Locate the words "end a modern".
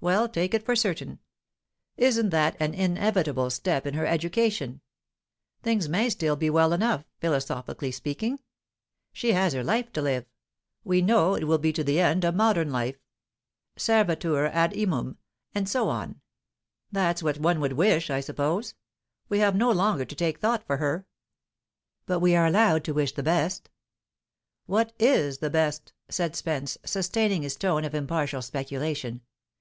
12.00-12.72